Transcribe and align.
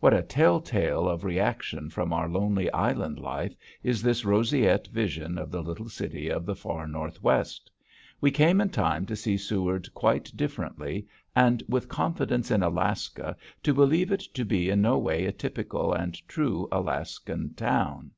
What 0.00 0.12
a 0.12 0.22
telltale 0.24 1.08
of 1.08 1.22
reaction 1.24 1.90
from 1.90 2.12
our 2.12 2.28
lonely 2.28 2.68
island 2.72 3.20
life 3.20 3.54
is 3.84 4.02
this 4.02 4.24
roseate 4.24 4.88
vision 4.88 5.38
of 5.38 5.52
the 5.52 5.62
little 5.62 5.88
city 5.88 6.28
of 6.28 6.44
the 6.44 6.56
far 6.56 6.88
northwest! 6.88 7.70
We 8.20 8.32
came 8.32 8.60
in 8.60 8.70
time 8.70 9.06
to 9.06 9.14
see 9.14 9.36
Seward 9.36 9.94
quite 9.94 10.36
differently 10.36 11.06
and, 11.36 11.62
with 11.68 11.88
confidence 11.88 12.50
in 12.50 12.64
Alaska, 12.64 13.36
to 13.62 13.72
believe 13.72 14.10
it 14.10 14.22
to 14.34 14.44
be 14.44 14.70
in 14.70 14.82
no 14.82 14.98
way 14.98 15.24
a 15.24 15.30
typical 15.30 15.92
and 15.92 16.16
true 16.26 16.66
Alaskan 16.72 17.54
town. 17.54 18.10